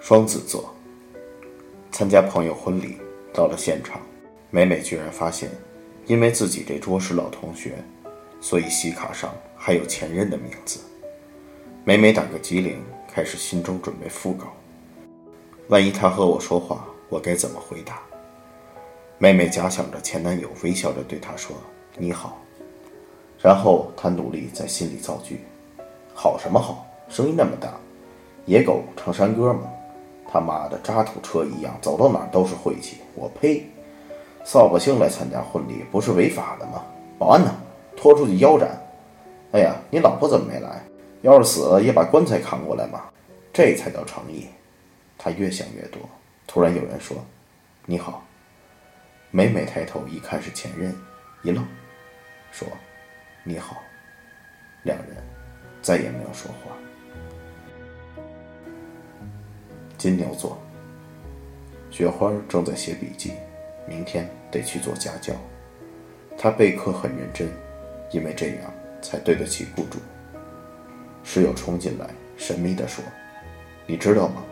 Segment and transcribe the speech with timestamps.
[0.00, 0.72] 双子座
[1.90, 2.98] 参加朋友婚礼，
[3.32, 4.00] 到了现场，
[4.50, 5.50] 美美居然发现，
[6.06, 7.74] 因为自己这桌是老同学，
[8.40, 10.78] 所以喜卡上还有前任的名字。
[11.84, 12.80] 美美打个机灵，
[13.12, 14.52] 开始心中准备复稿。
[15.68, 18.00] 万一他和我说话，我该怎么回答？
[19.18, 21.56] 妹妹假想着前男友，微笑着对她说
[21.96, 22.38] ：“你好。”
[23.42, 25.40] 然后她努力在心里造句
[26.14, 26.86] ：“好什么好？
[27.08, 27.72] 声音那么大，
[28.44, 29.72] 野狗唱山歌吗？
[30.36, 32.98] 他妈的渣土车一样，走到哪都是晦气。
[33.14, 33.64] 我呸！
[34.44, 36.84] 扫把星来参加婚礼不是违法的吗？
[37.18, 37.50] 保安呢？
[37.96, 38.68] 拖出去腰斩！
[39.52, 40.84] 哎呀，你老婆怎么没来？
[41.22, 43.04] 要是死了也把棺材扛过来嘛，
[43.50, 44.46] 这才叫诚意。”
[45.16, 46.02] 他越想越多，
[46.46, 47.16] 突然有人说
[47.86, 48.22] ：“你好。”
[49.32, 50.94] 美美抬头一看是前任，
[51.42, 51.66] 一愣，
[52.52, 52.68] 说
[53.42, 53.78] ：“你好。”
[54.84, 55.16] 两人
[55.80, 56.76] 再也没有说话。
[59.98, 60.58] 金牛座，
[61.90, 63.32] 雪花正在写笔记，
[63.88, 65.34] 明天得去做家教。
[66.36, 67.48] 她备课很认真，
[68.10, 69.98] 因为这样才对得起雇主。
[71.24, 73.02] 室友冲进来，神秘地说
[73.86, 74.44] ：“你知道吗？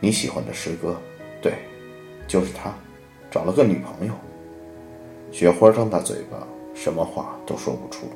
[0.00, 1.00] 你喜欢的师哥，
[1.40, 1.54] 对，
[2.26, 2.74] 就是他。”
[3.30, 4.14] 找了个女朋友，
[5.30, 8.06] 雪花张大嘴巴，什么话都说不出。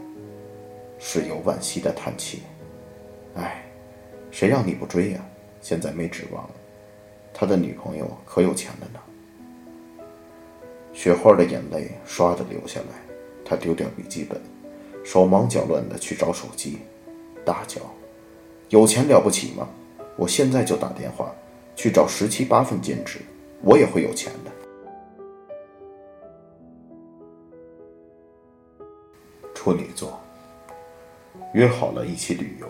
[0.99, 2.43] 室友惋惜的叹气
[3.37, 3.63] ：“哎，
[4.31, 5.21] 谁让你不追呀？
[5.63, 6.51] 现在没指望了。
[7.33, 9.01] 他的女朋友可有钱了呢。”
[10.93, 12.87] 雪花的眼泪唰的流下来，
[13.43, 14.39] 她丢掉笔记本，
[15.03, 16.81] 手忙脚乱的去找手机，
[17.47, 17.81] 大叫
[18.69, 19.67] ：“有钱了不起吗？
[20.17, 21.35] 我现在就打电话
[21.75, 23.21] 去找十七八份兼职，
[23.63, 24.51] 我也会有钱的。”
[29.55, 30.21] 处女座
[31.55, 32.67] 约好了一起旅游，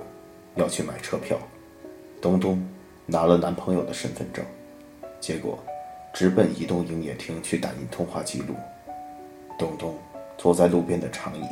[0.54, 1.36] 要去买车票。
[2.20, 2.64] 东东
[3.06, 4.44] 拿了男朋友的身份证，
[5.20, 5.58] 结果
[6.12, 8.54] 直奔移动营业厅去打印通话记录。
[9.58, 9.98] 东东
[10.38, 11.44] 坐在路边的长椅，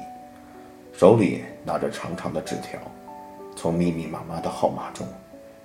[0.92, 2.80] 手里拿着长长的纸条，
[3.56, 5.06] 从密密麻麻的号码中，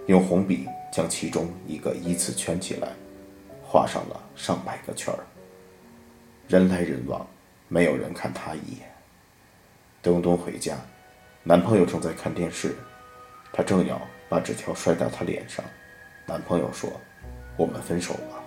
[0.07, 2.89] 用红笔将其中一个依次圈起来，
[3.63, 5.19] 画上了上百个圈儿。
[6.47, 7.25] 人来人往，
[7.67, 8.91] 没有人看他一眼。
[10.03, 10.77] 东东回家，
[11.43, 12.75] 男朋友正在看电视，
[13.51, 15.63] 他正要把纸条摔到他脸上，
[16.25, 16.89] 男朋友说
[17.57, 18.43] ：“我们分手吧。”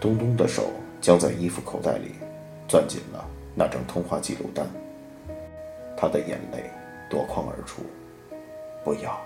[0.00, 0.70] 东东的手
[1.00, 2.14] 将在衣服口袋里
[2.68, 3.24] 攥紧了
[3.54, 4.66] 那张通话记录单，
[5.96, 6.70] 他的眼泪
[7.08, 7.82] 夺眶而出。
[8.84, 9.20] 不要。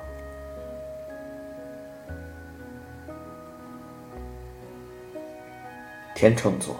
[6.14, 6.76] 天秤座，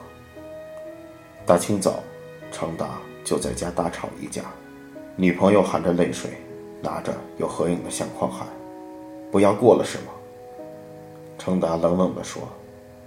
[1.45, 2.03] 大清早，
[2.51, 2.99] 程达。
[3.25, 4.43] 就在家大吵一架，
[5.15, 6.33] 女朋友含着泪水，
[6.83, 8.47] 拿着有合影的相框喊
[9.31, 10.13] ：“不要过了是吗？”
[11.39, 12.43] 程达冷冷地说：“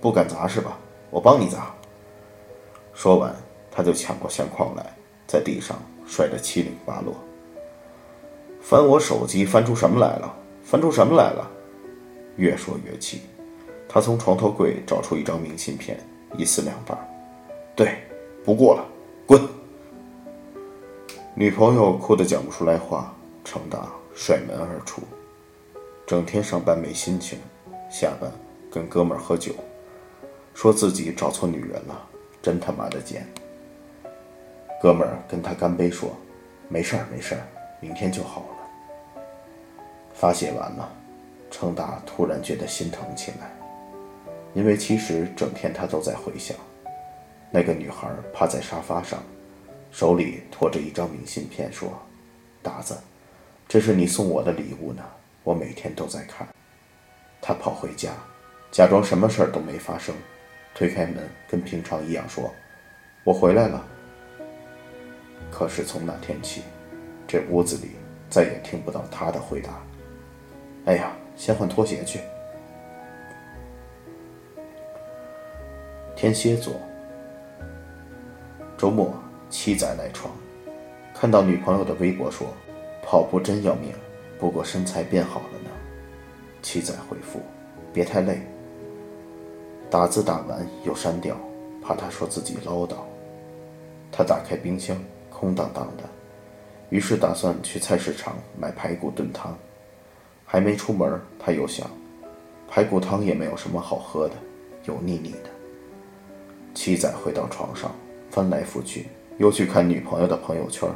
[0.01, 0.77] 不敢砸是吧？
[1.11, 1.73] 我帮你砸。”
[2.93, 3.35] 说完，
[3.69, 4.95] 他就抢过相框来，
[5.27, 5.77] 在地上
[6.07, 7.13] 摔得七零八落。
[8.61, 10.33] 翻我手机，翻出什么来了？
[10.63, 11.47] 翻出什么来了？
[12.37, 13.21] 越说越气，
[13.87, 15.97] 他从床头柜找出一张明信片，
[16.37, 16.97] 一撕两半。
[17.75, 17.97] 对，
[18.43, 18.85] 不过了，
[19.25, 19.41] 滚！
[21.33, 23.14] 女朋友哭得讲不出来话，
[23.45, 25.01] 程达甩门而出。
[26.05, 27.39] 整天上班没心情，
[27.89, 28.29] 下班
[28.69, 29.53] 跟哥们儿喝酒，
[30.53, 32.07] 说自己找错女人了，
[32.41, 33.25] 真他妈的贱。
[34.81, 36.09] 哥们儿跟他干杯说
[36.67, 37.41] ：“没事儿没事儿，
[37.79, 39.23] 明天就好了。”
[40.13, 40.91] 发泄完了，
[41.49, 43.51] 程达突然觉得心疼起来，
[44.53, 46.55] 因为其实整天他都在回想，
[47.49, 49.23] 那个女孩趴在沙发上。
[49.91, 51.89] 手里托着一张明信片，说
[52.61, 52.97] ：“达子，
[53.67, 55.03] 这是你送我的礼物呢，
[55.43, 56.47] 我每天都在看。”
[57.41, 58.11] 他跑回家，
[58.71, 60.15] 假装什么事儿都没发生，
[60.73, 61.17] 推开门，
[61.47, 62.53] 跟平常一样说
[63.23, 63.85] ：“我回来了。”
[65.51, 66.63] 可是从那天起，
[67.27, 67.91] 这屋子里
[68.29, 69.81] 再也听不到他的回答。
[70.85, 72.19] 哎呀，先换拖鞋去。
[76.15, 76.73] 天蝎座，
[78.77, 79.13] 周末。
[79.47, 80.33] 七仔赖床，
[81.13, 82.51] 看到女朋友的微博说
[83.05, 83.93] ：“跑步真要命，
[84.39, 85.69] 不过身材变好了呢。”
[86.61, 87.39] 七仔回复
[87.93, 88.41] ：“别太累。”
[89.89, 91.37] 打字打完又删掉，
[91.81, 92.95] 怕他说自己唠叨。
[94.11, 94.97] 他打开冰箱，
[95.29, 96.03] 空荡荡的，
[96.89, 99.55] 于是打算去菜市场买排骨炖汤。
[100.43, 101.87] 还没出门，他又想，
[102.67, 104.35] 排骨汤也没有什么好喝的，
[104.85, 105.49] 油腻腻的。
[106.73, 107.91] 七仔回到床上，
[108.29, 109.07] 翻来覆去。
[109.37, 110.89] 又去看女朋友的朋友圈，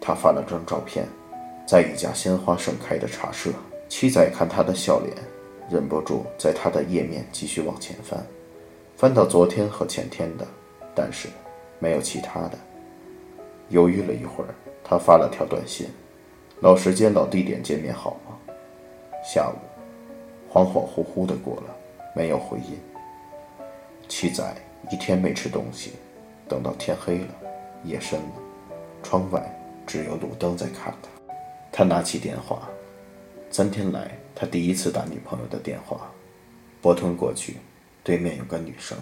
[0.00, 1.06] 他发了张照片，
[1.66, 3.50] 在一家鲜花盛开的茶社。
[3.88, 5.16] 七仔看他的笑脸，
[5.70, 8.20] 忍不住在他的页面继续往前翻，
[8.96, 10.44] 翻到昨天和前天的，
[10.92, 11.28] 但是
[11.78, 12.58] 没有其他的。
[13.68, 15.86] 犹豫了一会儿，他发了条短信
[16.60, 18.36] ：“老时间、老地点见面好吗？”
[19.24, 19.56] 下午，
[20.52, 21.76] 恍恍惚惚的过了，
[22.14, 22.78] 没有回音。
[24.08, 24.44] 七仔
[24.90, 25.92] 一天没吃东西，
[26.48, 27.28] 等到天黑了，
[27.84, 28.32] 夜深了，
[29.02, 29.40] 窗外
[29.86, 31.08] 只有路灯在看他。
[31.78, 32.70] 他拿起电话，
[33.50, 36.10] 三天来他第一次打女朋友的电话，
[36.80, 37.58] 拨通过去，
[38.02, 38.96] 对面有个女生：“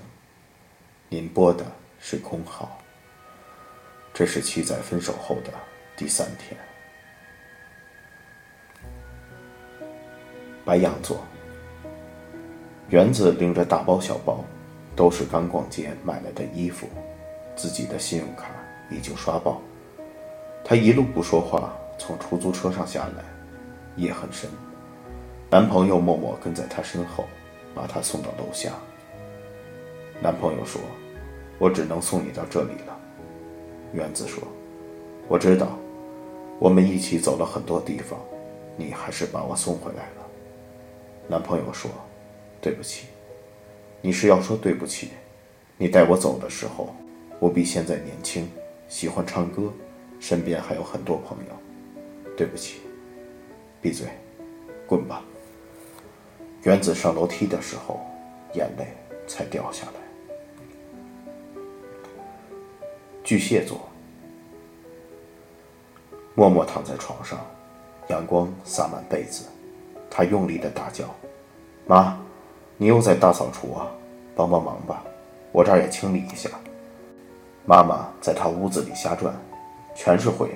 [1.08, 1.64] 您拨的
[2.00, 2.76] 是空号。”
[4.12, 5.52] 这是七仔分手后的
[5.96, 6.58] 第三天。
[10.64, 11.22] 白羊座，
[12.88, 14.44] 园子拎着大包小包，
[14.96, 16.88] 都是刚逛街买来的衣服，
[17.54, 18.50] 自己的信用卡
[18.90, 19.62] 已经刷爆。
[20.64, 23.24] 他一路不说话，从出租车上下来，
[23.96, 24.50] 夜很深，
[25.50, 27.24] 男朋友默默跟在她身后，
[27.74, 28.72] 把她送到楼下。
[30.20, 30.80] 男朋友说
[31.58, 32.98] ：“我只能送你到这里了。”
[33.92, 34.42] 园子说
[35.28, 35.78] ：“我知道，
[36.58, 38.18] 我们一起走了很多地方，
[38.76, 40.26] 你还是把我送回来了。”
[41.28, 41.90] 男朋友说
[42.60, 43.06] ：“对不起。”
[44.02, 45.10] 你是要说对不起？
[45.78, 46.94] 你带我走的时候，
[47.38, 48.48] 我比现在年轻，
[48.86, 49.72] 喜欢唱歌，
[50.20, 51.52] 身边还有很多朋友。
[52.36, 52.80] 对不起。
[53.80, 54.06] 闭嘴，
[54.86, 55.22] 滚吧。
[56.62, 58.00] 原子上楼梯的时候，
[58.54, 58.86] 眼泪
[59.26, 59.92] 才掉下来。
[63.22, 63.88] 巨蟹座，
[66.34, 67.38] 默默躺在床上，
[68.08, 69.44] 阳光洒满被子，
[70.10, 71.04] 他用力的大叫
[71.86, 72.18] ：“妈，
[72.76, 73.90] 你又在大扫除啊？
[74.34, 75.04] 帮帮忙吧，
[75.52, 76.50] 我这儿也清理一下。”
[77.66, 79.34] 妈妈在他屋子里瞎转，
[79.94, 80.50] 全是灰，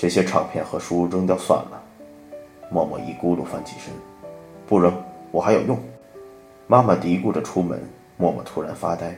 [0.00, 1.82] 这些唱片和书扔掉算了。
[2.70, 3.92] 默默一咕噜翻起身，
[4.66, 4.90] 不扔，
[5.30, 5.78] 我还有用。
[6.66, 7.78] 妈妈嘀咕着出门，
[8.16, 9.14] 默默突然发呆，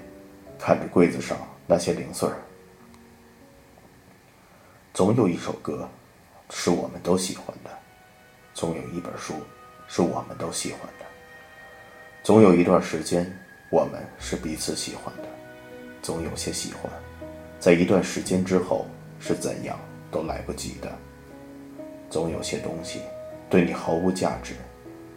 [0.59, 1.39] 看着柜子上
[1.69, 2.35] 那些零碎儿。
[4.93, 5.89] 总有一首歌，
[6.51, 7.71] 是我们都喜欢的；
[8.53, 9.35] 总有一本书，
[9.87, 11.05] 是我们都喜欢的；
[12.25, 13.33] 总有一段时间，
[13.71, 15.29] 我们是彼此喜欢的；
[16.03, 16.91] 总有些喜欢，
[17.61, 18.85] 在一段时间之后
[19.21, 19.79] 是怎样
[20.13, 20.89] 都来不及的；
[22.09, 23.01] 总有些东西，
[23.51, 24.55] 对你毫无价值，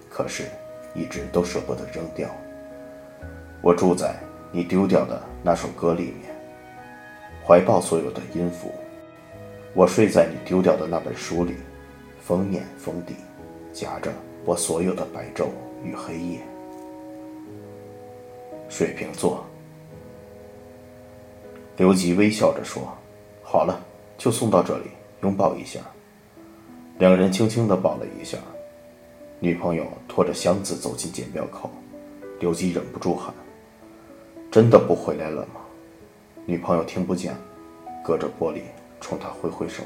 [0.10, 0.46] 可是
[0.96, 2.28] 一直都舍不得扔掉。
[3.62, 4.16] 我住在
[4.52, 6.34] 你丢掉的那首歌里面，
[7.46, 8.72] 怀抱所有的音符。
[9.74, 11.56] 我睡在你丢掉的那本书里，
[12.22, 13.14] 封面封底
[13.74, 14.10] 夹着
[14.46, 15.48] 我所有的白昼
[15.84, 16.40] 与黑夜。
[18.70, 19.46] 水瓶座，
[21.76, 22.82] 刘吉微笑着说
[23.44, 23.80] ：“好了，
[24.18, 24.86] 就送到这里，
[25.22, 25.80] 拥抱一下。”
[27.00, 28.38] 两人轻轻的抱了一下。
[29.40, 31.70] 女朋友拖着箱子走进检票口，
[32.40, 33.34] 刘吉忍不住喊
[34.50, 35.62] ：“真的不回来了吗？”
[36.46, 37.36] 女朋友听不见，
[38.04, 38.62] 隔着玻璃。
[39.02, 39.84] 冲他挥挥手，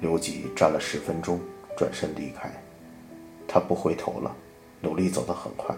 [0.00, 1.40] 刘吉站了十分钟，
[1.78, 2.52] 转身离开。
[3.48, 4.36] 他不回头了，
[4.82, 5.74] 努力走得很快。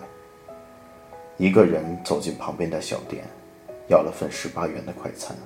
[1.36, 3.22] 一个人走进旁边的小店，
[3.88, 5.36] 要了份十八元的快餐。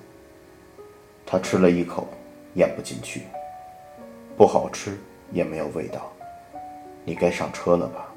[1.27, 2.09] 他吃了一口，
[2.55, 3.23] 咽不进去，
[4.37, 4.99] 不好吃，
[5.31, 6.13] 也没有味道。
[7.05, 8.09] 你该上车了吧？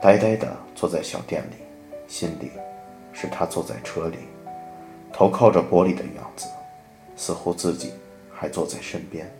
[0.00, 1.54] 呆呆地坐在小店里，
[2.06, 2.50] 心里
[3.12, 4.18] 是他坐在车里，
[5.12, 6.46] 头靠着玻璃的样子。
[7.16, 7.92] 似乎自己
[8.32, 9.32] 还坐在身边。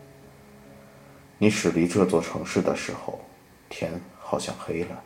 [1.38, 3.19] 你驶离这座城市的时候，
[3.69, 3.90] 天
[4.21, 5.02] 好像黑了。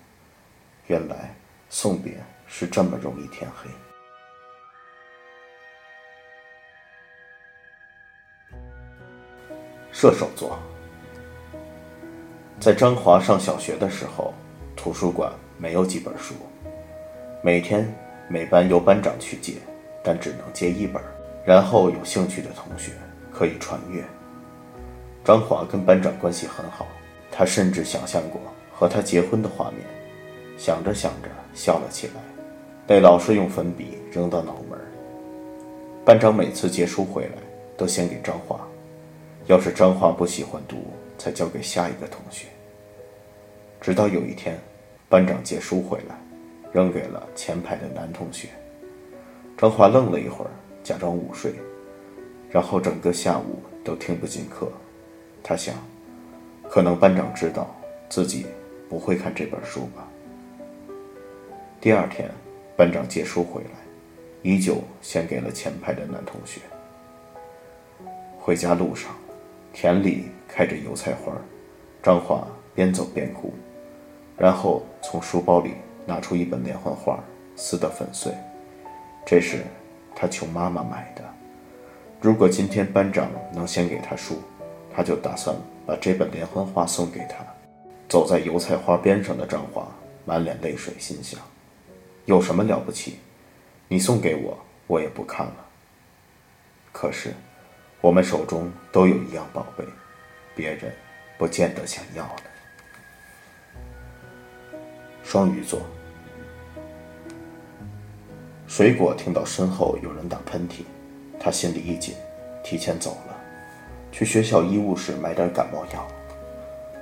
[0.87, 1.35] 原来
[1.71, 2.13] 送别
[2.47, 3.71] 是这么容易天黑。
[10.01, 10.57] 射手座，
[12.61, 14.33] 在张华上小学的时候，
[14.77, 16.35] 图书馆没有几本书，
[17.43, 17.93] 每天
[18.29, 19.55] 每班由班长去借，
[20.05, 21.03] 但只能借一本。
[21.45, 22.93] 然后有兴趣的同学
[23.33, 24.05] 可以传阅。
[25.25, 26.87] 张华跟班长关系很好，
[27.33, 28.41] 他甚至想象过
[28.73, 29.81] 和他结婚的画面，
[30.57, 32.23] 想着想着笑了起来，
[32.87, 34.79] 被老师用粉笔扔到脑门。
[36.05, 37.33] 班长每次借书回来
[37.77, 38.61] 都先给张华，
[39.49, 40.77] 要是张华不喜欢读，
[41.17, 42.49] 才交给下一个同学。
[43.81, 44.59] 直到有一天，
[45.09, 46.15] 班长借书回来，
[46.71, 48.49] 扔给了前排的男同学。
[49.57, 50.51] 张华愣了一会儿。
[50.85, 51.53] 假装午睡，
[52.49, 54.71] 然后整个下午都听不进课。
[55.43, 55.75] 他想，
[56.71, 57.77] 可能班长知道
[58.09, 58.47] 自己
[58.89, 60.09] 不会看这本书吧。
[61.79, 62.31] 第二天，
[62.75, 63.71] 班长借书回来，
[64.43, 66.61] 依旧先给了前排的男同学。
[68.39, 69.15] 回家路上，
[69.81, 71.33] 田里开着油菜花，
[72.03, 72.45] 张华
[72.75, 73.55] 边走边哭。
[74.37, 77.23] 然后从书包里拿出一本连环画，
[77.55, 78.33] 撕得粉碎。
[79.25, 79.59] 这是
[80.17, 81.23] 他求妈妈买的。
[82.21, 84.43] 如果今天班长能先给他书，
[84.93, 85.55] 他就打算
[85.87, 87.37] 把这本连环画送给他。
[88.09, 89.87] 走在油菜花边上的张华
[90.25, 91.39] 满脸泪水，心想：
[92.25, 93.19] 有什么了不起？
[93.87, 94.59] 你送给我，
[94.89, 95.67] 我也不看了。
[96.91, 97.33] 可是，
[98.01, 99.85] 我们手中都有一样宝贝，
[100.55, 100.95] 别人
[101.37, 102.43] 不见得想要的。
[105.25, 105.81] 双鱼座，
[108.69, 110.85] 水果听到身后有人打喷嚏，
[111.41, 112.15] 他心里一紧，
[112.63, 113.37] 提前走了，
[114.13, 116.07] 去学校医务室买点感冒药。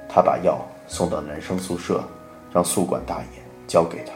[0.08, 2.02] 他把药送到男生宿舍，
[2.50, 4.12] 让宿管大爷交给他。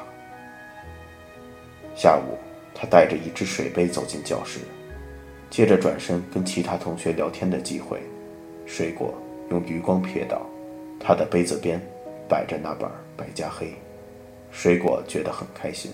[1.94, 2.38] 下午，
[2.74, 4.60] 他带着一只水杯走进教室，
[5.50, 8.00] 接着转身跟其他同学聊天的机会，
[8.66, 9.12] 水果
[9.50, 10.46] 用余光瞥到
[11.00, 11.80] 他的杯子边
[12.28, 13.66] 摆着那本《白加黑》。
[14.52, 15.92] 水果觉得很开心。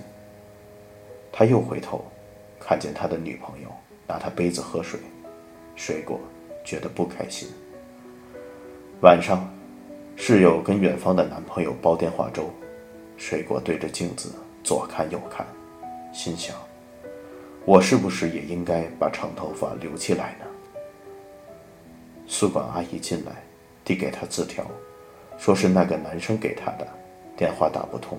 [1.32, 2.04] 他又回头，
[2.60, 3.68] 看见他的女朋友
[4.06, 5.00] 拿他杯子喝水，
[5.74, 6.20] 水果
[6.64, 7.48] 觉得不开心。
[9.00, 9.50] 晚上，
[10.16, 12.50] 室友跟远方的男朋友煲电话粥，
[13.16, 14.32] 水果对着镜子
[14.62, 15.46] 左看右看，
[16.12, 16.56] 心想：
[17.66, 20.46] 我是不是也应该把长头发留起来呢？
[22.28, 23.32] 宿管阿姨进来，
[23.84, 24.64] 递给他字条，
[25.36, 26.86] 说是那个男生给他的，
[27.36, 28.16] 电话打不通。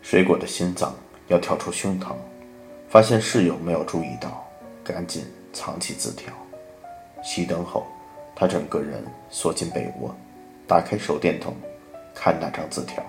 [0.00, 0.94] 水果的心脏
[1.28, 2.14] 要跳出胸膛，
[2.88, 4.48] 发现室友没有注意到，
[4.82, 6.32] 赶紧藏起字条。
[7.22, 7.86] 熄灯后，
[8.34, 10.14] 他整个人缩进被窝，
[10.66, 11.54] 打开手电筒，
[12.14, 13.04] 看那张字条。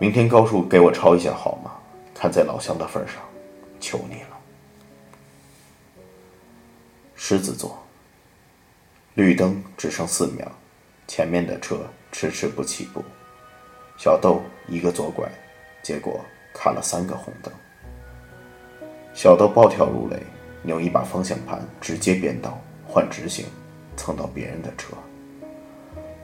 [0.00, 1.70] 明天高数给我抄一下好吗？
[2.14, 3.16] 看在老乡的份上，
[3.80, 4.38] 求你了。
[7.14, 7.78] 狮子座。
[9.14, 10.44] 绿灯只剩四秒，
[11.06, 11.78] 前面的车
[12.10, 13.02] 迟迟不起步。
[13.96, 15.30] 小豆一个左拐，
[15.82, 16.20] 结果
[16.52, 17.52] 卡了三个红灯。
[19.14, 20.20] 小豆暴跳如雷，
[20.62, 23.46] 扭一把方向盘，直接变道换直行，
[23.96, 24.92] 蹭到别人的车。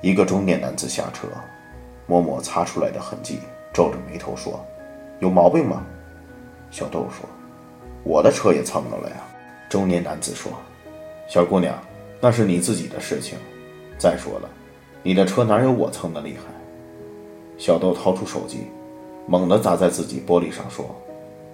[0.03, 1.29] 一个中年男子下车，
[2.09, 3.39] 摸摸擦出来的痕迹，
[3.73, 4.67] 皱着眉头说
[5.21, 5.83] ：“有毛病吗？”
[6.71, 7.29] 小豆说
[8.05, 9.17] ：“我的车也蹭到了呀。”
[9.71, 10.51] 中年男子说
[11.29, 11.79] ：“小姑娘，
[12.21, 13.39] 那是你自己的事情。
[13.97, 14.49] 再说了，
[15.03, 16.43] 你的车哪有我蹭的厉害？”
[17.57, 18.67] 小豆掏出手机，
[19.27, 20.87] 猛地砸在自己玻璃上，说：“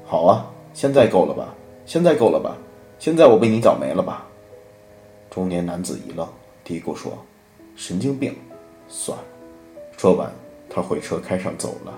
[0.07, 1.55] 好啊，现在够了吧？
[1.85, 2.57] 现在够了吧？
[2.99, 4.27] 现在我被你找没了吧？”
[5.29, 6.27] 中年男子一愣，
[6.65, 7.13] 嘀咕说
[7.77, 8.35] ：“神经病，
[8.89, 9.25] 算了。”
[9.99, 10.31] 说完，
[10.71, 11.93] 他回车开上走了。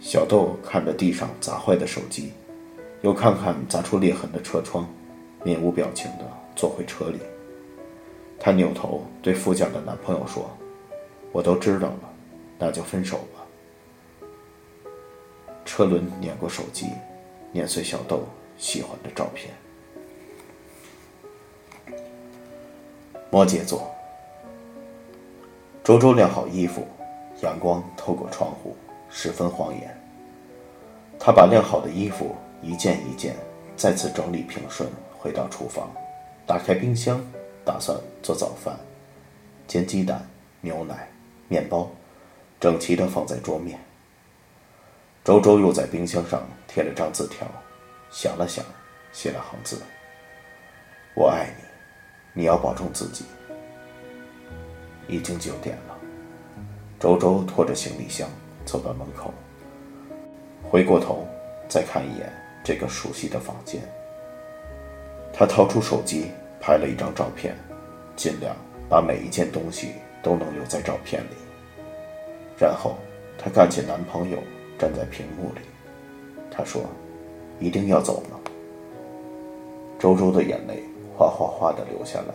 [0.00, 2.32] 小豆看着地上砸坏的手机，
[3.02, 4.88] 又看看砸出裂痕的车窗，
[5.42, 6.24] 面无表情地
[6.54, 7.18] 坐回车里。
[8.38, 10.48] 他扭头对副驾的男朋友说
[11.32, 12.12] ：“我都知道了。”
[12.58, 13.44] 那就分手吧。
[15.64, 16.86] 车轮碾过手机，
[17.52, 18.24] 碾碎小豆
[18.56, 19.52] 喜欢的照片。
[23.30, 23.90] 摩羯座，
[25.84, 26.86] 周周晾好衣服，
[27.42, 28.74] 阳光透过窗户，
[29.18, 29.98] 十分晃眼。
[31.18, 33.34] 他把晾好的衣服一件一件
[33.74, 35.90] 再次整理平顺，回到厨房，
[36.46, 37.18] 打开冰箱，
[37.64, 38.78] 打算做早饭，
[39.66, 40.22] 煎鸡蛋、
[40.60, 41.08] 牛奶、
[41.48, 41.90] 面包。
[42.60, 43.78] 整齐地放在桌面。
[45.24, 47.46] 周周又在冰箱上贴了张字条，
[48.10, 48.62] 想了想，
[49.12, 49.80] 写了行字
[51.16, 53.24] ：“我爱你，你要保重自己。”
[55.08, 55.96] 已经九点了，
[57.00, 58.28] 周周拖着行李箱
[58.66, 59.32] 走到门口，
[60.62, 61.26] 回过头
[61.68, 62.30] 再看一眼
[62.62, 63.80] 这个熟悉的房间。
[65.32, 66.26] 他掏出手机
[66.60, 67.54] 拍了一张照片，
[68.16, 68.54] 尽量
[68.88, 69.92] 把每一件东西
[70.22, 71.36] 都能留在照片里。
[72.58, 72.96] 然后，
[73.38, 74.38] 她看见男朋友
[74.78, 75.60] 站在屏幕里，
[76.50, 76.82] 他说
[77.60, 78.40] ：“一定要走吗？”
[80.00, 80.82] 周周的眼泪
[81.16, 82.34] 哗哗哗的流下来，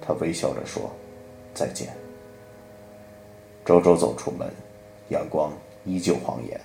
[0.00, 0.90] 她微笑着说
[1.52, 1.88] ：“再见。”
[3.66, 4.48] 周周走出门，
[5.10, 5.52] 阳光
[5.84, 6.60] 依旧晃眼，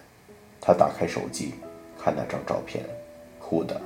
[0.59, 1.53] 他打开手机
[1.97, 2.83] 看那张照片，
[3.39, 3.81] 哭得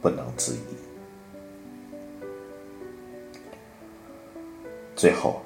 [0.00, 0.76] 不能自已。
[4.94, 5.40] 最后。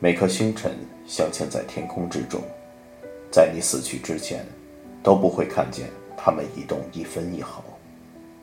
[0.00, 0.72] 每颗星辰
[1.06, 2.42] 镶嵌在天空之中，
[3.30, 4.44] 在你死去之前，
[5.02, 7.64] 都不会看见它们移动一分一毫。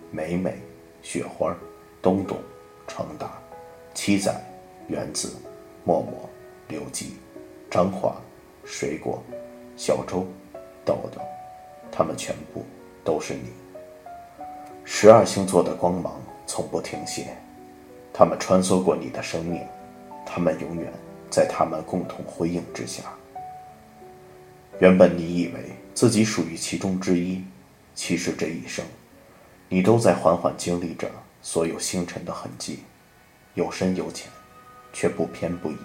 [0.10, 0.58] 美美、
[1.04, 1.56] 雪花、
[2.02, 2.36] 东东、
[2.88, 3.40] 成达、
[3.94, 4.34] 七仔、
[4.88, 5.34] 原子、
[5.84, 6.28] 默默、
[6.68, 7.14] 刘基、
[7.70, 8.20] 张华、
[8.66, 9.22] 水果、
[9.84, 10.28] 小周、
[10.86, 11.20] 豆豆，
[11.92, 12.64] 他们全部
[13.04, 13.52] 都是你。
[14.86, 17.36] 十二星座的光芒从不停歇，
[18.14, 19.66] 他们穿梭过你的生命，
[20.24, 20.94] 他们永远。
[21.32, 23.02] 在他们共同辉映之下，
[24.80, 27.44] 原本你以为自己属于其中之一，
[27.96, 28.86] 其实这一生，
[29.68, 31.10] 你都在缓缓经历着
[31.42, 32.84] 所有星辰的痕迹，
[33.56, 34.30] 有深有浅，
[34.94, 35.78] 却不偏不倚。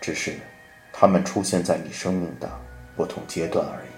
[0.00, 0.38] 只是，
[0.92, 2.48] 他们出现在你生命的
[2.96, 3.97] 不同阶段而已。